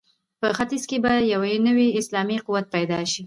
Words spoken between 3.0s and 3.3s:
شي.